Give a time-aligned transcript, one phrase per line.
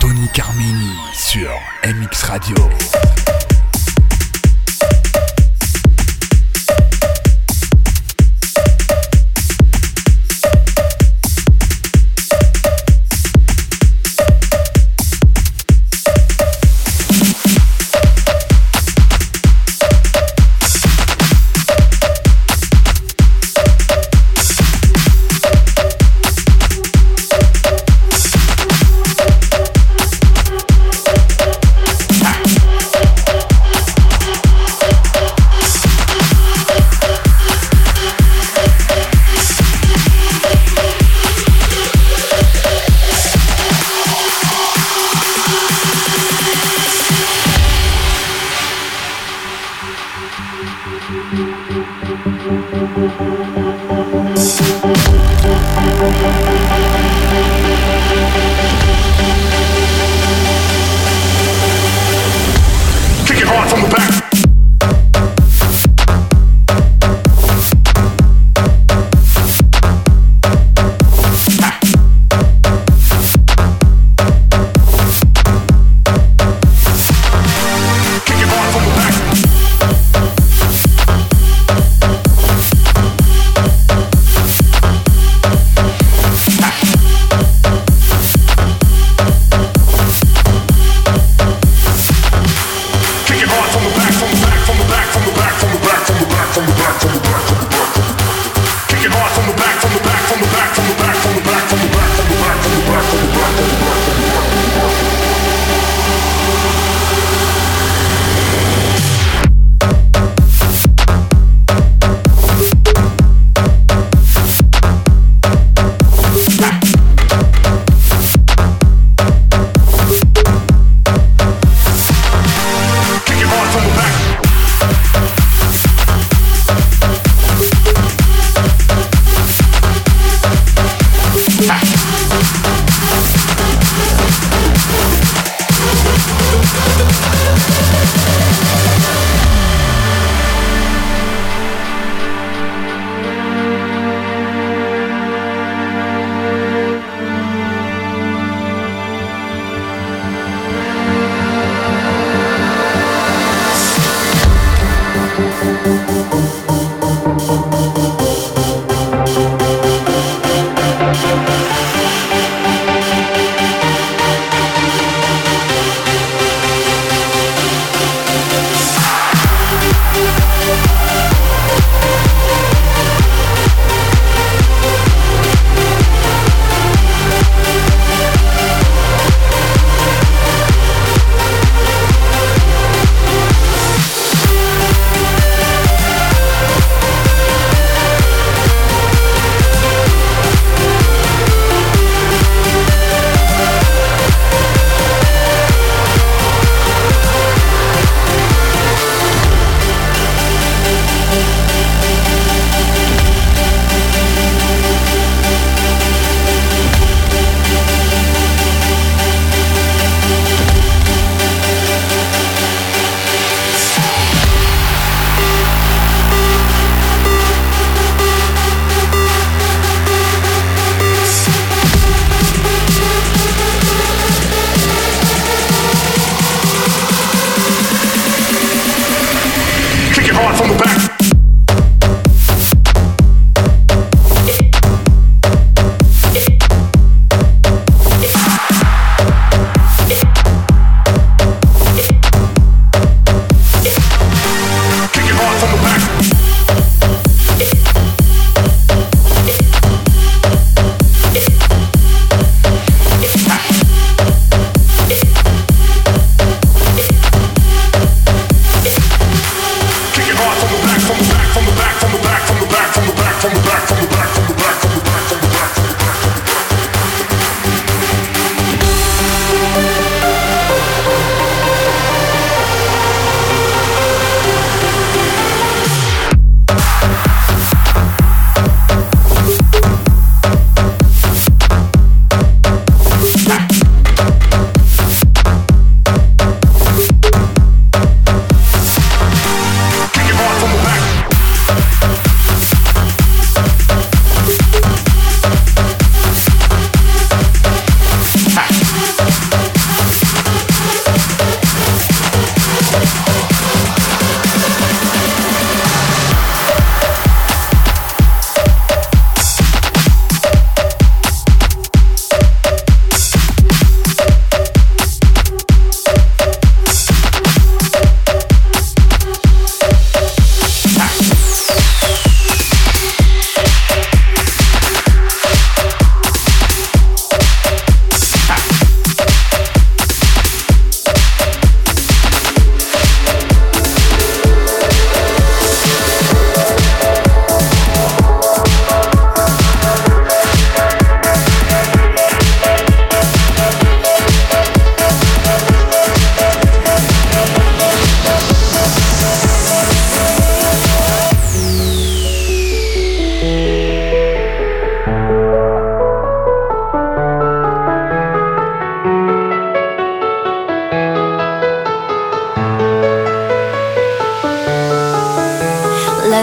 [0.00, 1.50] Tony Carmini sur
[1.84, 2.56] MX Radio.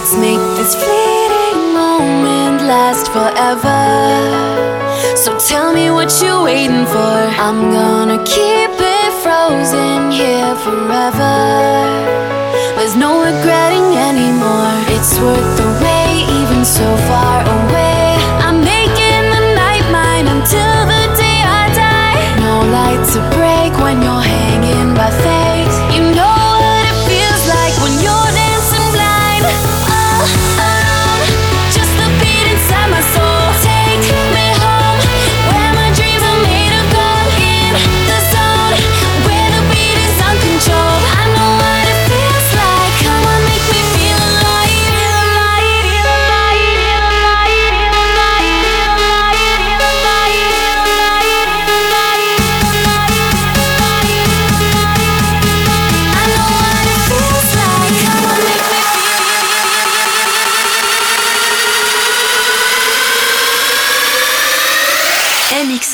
[0.03, 3.79] Let's make this fleeting moment last forever.
[5.15, 7.15] So tell me what you're waiting for.
[7.39, 11.39] I'm gonna keep it frozen here forever.
[12.75, 14.75] There's no regretting anymore.
[14.91, 18.02] It's worth the wait, even so far away.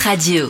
[0.10, 0.50] Radio.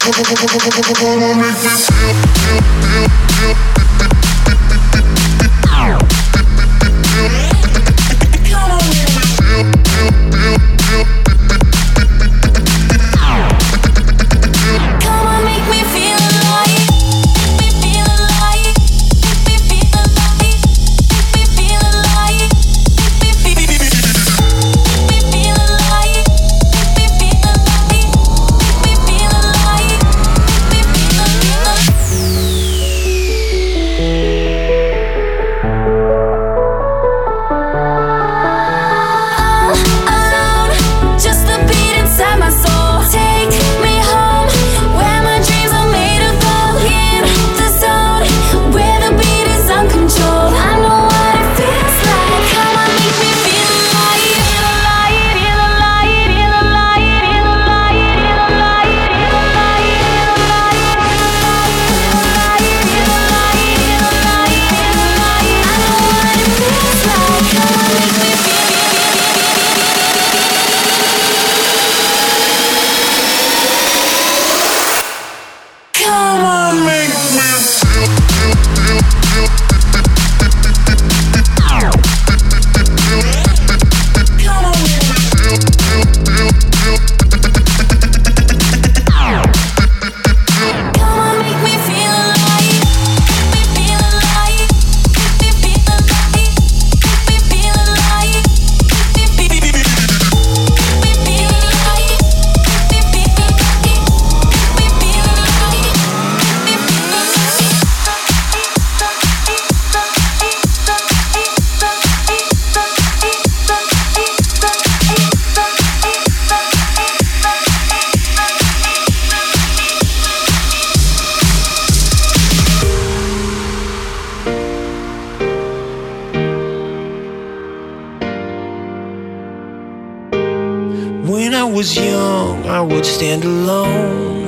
[131.80, 134.44] was young, I would stand alone.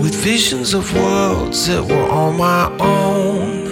[0.00, 3.64] With visions of worlds that were on my own.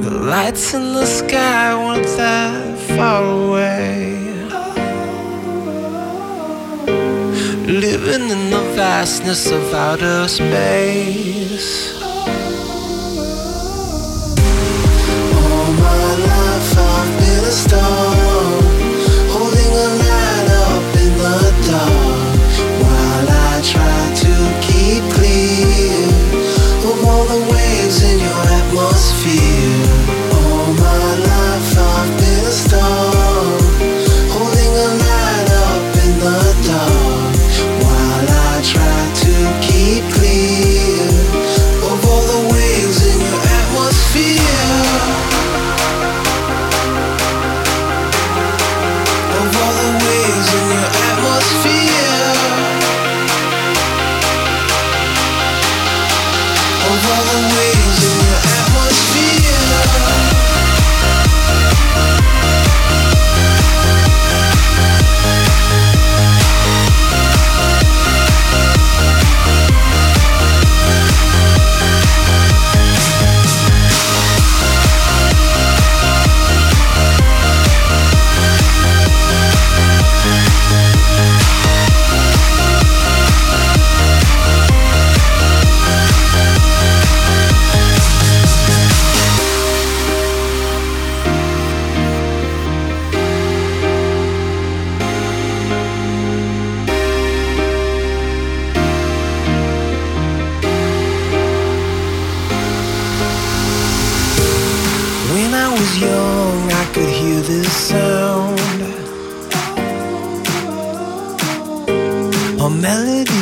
[0.00, 4.16] The lights in the sky weren't that far away.
[7.84, 11.93] Living in the vastness of outer space.
[17.76, 18.03] Oh.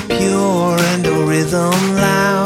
[0.09, 2.42] pure and a rhythm loud.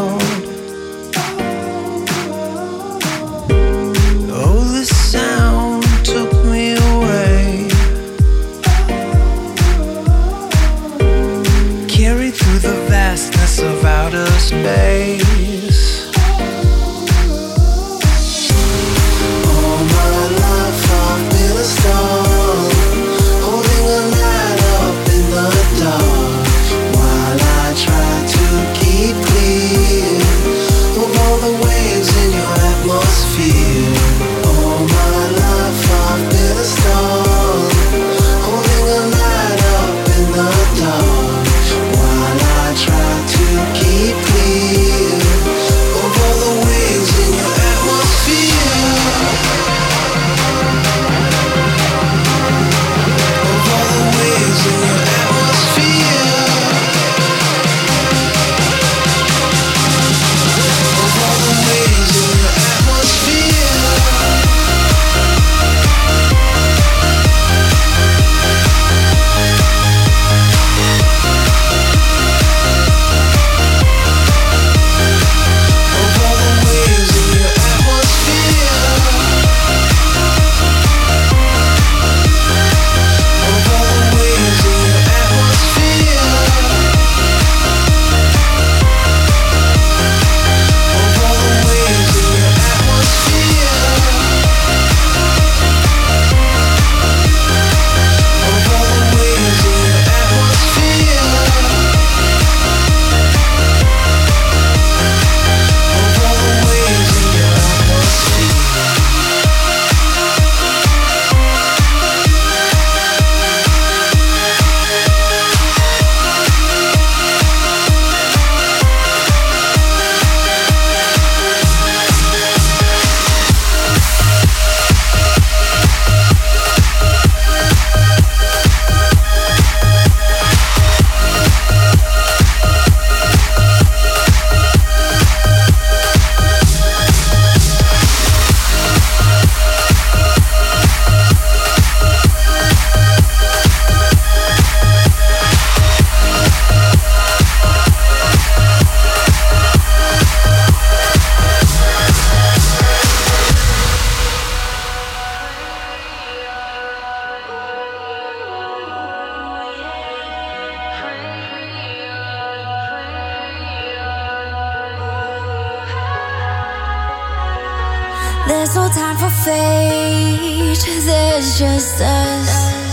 [168.49, 172.86] There's no time for fate, there's just us.